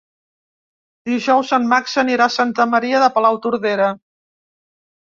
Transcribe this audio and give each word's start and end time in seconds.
Dijous 1.09 1.53
en 1.59 1.69
Max 1.75 1.95
anirà 2.05 2.27
a 2.29 2.35
Santa 2.39 2.69
Maria 2.73 3.05
de 3.05 3.13
Palautordera. 3.19 3.93